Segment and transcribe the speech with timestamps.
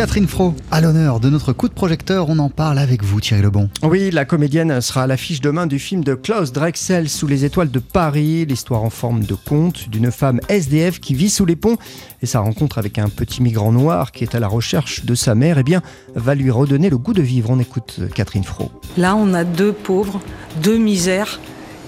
[0.00, 3.42] Catherine Fro, à l'honneur de notre coup de projecteur, on en parle avec vous Thierry
[3.42, 3.68] Lebon.
[3.82, 7.70] Oui, la comédienne sera à l'affiche demain du film de Klaus Drexel sous les étoiles
[7.70, 11.76] de Paris, l'histoire en forme de conte d'une femme SDF qui vit sous les ponts
[12.22, 15.34] et sa rencontre avec un petit migrant noir qui est à la recherche de sa
[15.34, 15.82] mère, eh bien,
[16.14, 17.50] va lui redonner le goût de vivre.
[17.50, 18.70] On écoute Catherine Fro.
[18.96, 20.18] Là, on a deux pauvres,
[20.62, 21.40] deux misères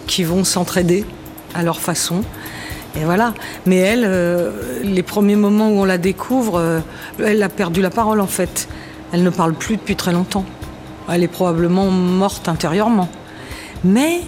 [0.07, 1.07] qui vont s'entraider
[1.55, 2.25] à leur façon.
[2.96, 3.34] Et voilà.
[3.66, 4.50] Mais elle, euh,
[4.82, 6.80] les premiers moments où on la découvre, euh,
[7.23, 8.69] elle a perdu la parole en fait.
[9.12, 10.45] Elle ne parle plus depuis très longtemps.
[11.10, 13.09] Elle est probablement morte intérieurement.
[13.84, 14.20] Mais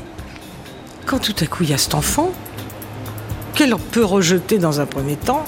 [1.07, 2.33] quand tout à coup il y a cet enfant,
[3.55, 5.45] qu'elle peut rejeter dans un premier temps,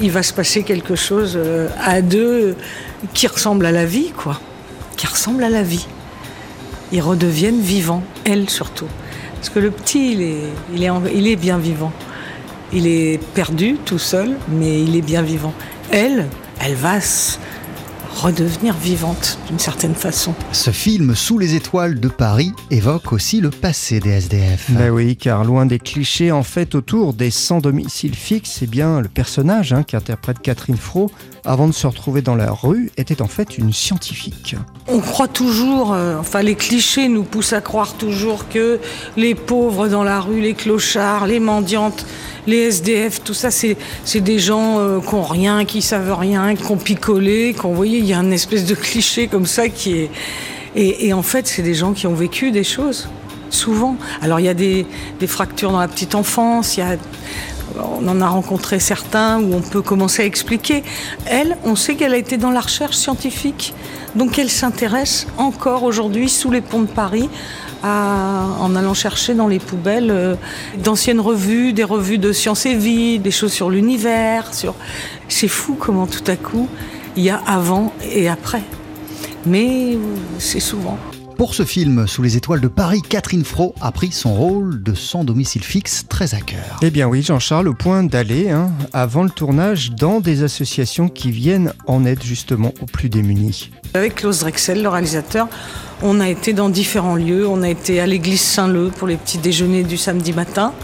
[0.00, 2.56] il va se passer quelque chose euh, à deux
[3.14, 4.40] qui ressemble à la vie, quoi.
[4.96, 5.86] Qui ressemble à la vie.
[6.92, 8.88] Ils redeviennent vivants, elle surtout.
[9.36, 10.22] Parce que le petit, il
[10.82, 11.92] est, bien vivant.
[12.72, 15.52] Il est perdu tout seul, mais il est bien vivant.
[15.90, 16.28] Elle,
[16.60, 17.00] elle va
[18.14, 20.34] redevenir vivante d'une certaine façon.
[20.52, 24.70] Ce film Sous les étoiles de Paris évoque aussi le passé des SDF.
[24.70, 29.00] Ben oui, car loin des clichés en fait autour des sans domicile fixe, c'est bien
[29.00, 31.10] le personnage hein, qui interprète Catherine Fro
[31.44, 34.56] avant de se retrouver dans la rue était en fait une scientifique.
[34.88, 38.80] On croit toujours, euh, enfin les clichés nous poussent à croire toujours que
[39.16, 42.04] les pauvres dans la rue, les clochards, les mendiantes,
[42.46, 43.76] les SDF, tout ça, c'est
[44.14, 48.06] des gens euh, qui n'ont rien, qui savent rien, qui ont picolé, qu'on voyait, il
[48.06, 50.10] y a un espèce de cliché comme ça qui est...
[50.76, 53.08] Et, en fait, c'est des gens qui ont vécu des choses,
[53.50, 53.96] souvent.
[54.22, 54.86] Alors il y a des,
[55.18, 56.96] des fractures dans la petite enfance, il y a
[57.78, 60.82] on en a rencontré certains où on peut commencer à expliquer.
[61.26, 63.74] Elle, on sait qu'elle a été dans la recherche scientifique,
[64.14, 67.28] donc elle s'intéresse encore aujourd'hui sous les ponts de Paris
[67.82, 70.34] en allant chercher dans les poubelles euh,
[70.76, 74.52] d'anciennes revues, des revues de sciences et vie, des choses sur l'univers.
[74.52, 74.74] Sur...
[75.28, 76.68] C'est fou comment tout à coup
[77.16, 78.62] il y a avant et après.
[79.46, 79.98] Mais
[80.38, 80.98] c'est souvent.
[81.40, 84.92] Pour ce film, Sous les étoiles de Paris, Catherine Fro a pris son rôle de
[84.92, 86.78] sans domicile fixe très à cœur.
[86.82, 91.30] Eh bien oui, Jean-Charles, au point d'aller, hein, avant le tournage, dans des associations qui
[91.30, 93.70] viennent en aide justement aux plus démunis.
[93.94, 95.48] Avec Klaus Drexel, le réalisateur,
[96.02, 97.48] on a été dans différents lieux.
[97.48, 100.74] On a été à l'église Saint-Leu pour les petits déjeuners du samedi matin.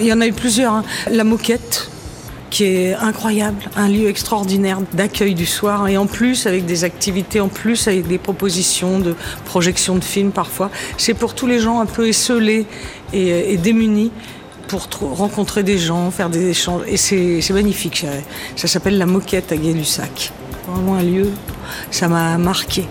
[0.00, 0.72] Il y en a eu plusieurs.
[0.72, 0.84] Hein.
[1.10, 1.90] La Moquette,
[2.50, 7.40] qui est incroyable, un lieu extraordinaire d'accueil du soir et en plus avec des activités,
[7.40, 10.70] en plus avec des propositions de projection de films parfois.
[10.98, 12.66] C'est pour tous les gens un peu esselés
[13.12, 14.10] et, démunis
[14.68, 16.82] pour rencontrer des gens, faire des échanges.
[16.86, 18.04] Et c'est magnifique.
[18.56, 20.32] Ça s'appelle La Moquette à Gay-Lussac.
[20.68, 21.30] Vraiment un lieu,
[21.90, 22.86] ça m'a marqué.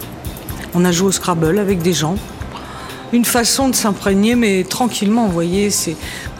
[0.73, 2.15] On a joué au Scrabble avec des gens
[3.11, 5.69] une façon de s'imprégner, mais tranquillement, vous voyez.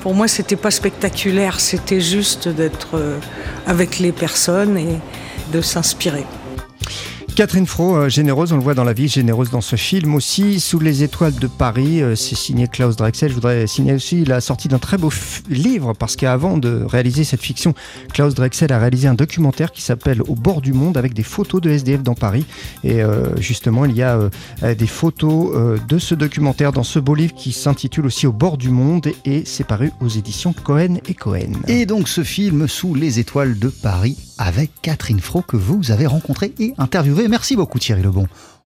[0.01, 3.19] Pour moi, c'était pas spectaculaire, c'était juste d'être euh,
[3.65, 4.99] avec les personnes et
[5.51, 6.25] de s'inspirer.
[7.39, 10.59] Catherine Fro, euh, généreuse, on le voit dans la vie, généreuse dans ce film aussi.
[10.59, 13.29] Sous les étoiles de Paris, euh, c'est signé Klaus Drexel.
[13.29, 15.09] Je voudrais signer aussi la sortie d'un très beau
[15.49, 17.73] livre parce qu'avant de réaliser cette fiction,
[18.11, 21.61] Klaus Drexel a réalisé un documentaire qui s'appelle Au bord du monde avec des photos
[21.61, 22.45] de SDF dans Paris.
[22.83, 24.19] Et euh, justement, il y a
[24.61, 28.69] des photos de ce documentaire dans ce beau livre qui s'intitule aussi Au bord du
[28.69, 31.53] monde et c'est paru aux éditions Cohen et Cohen.
[31.69, 36.07] Et donc ce film Sous les étoiles de Paris avec Catherine Fro que vous avez
[36.07, 37.27] rencontré et interviewé.
[37.27, 38.25] Merci beaucoup Thierry Lebon.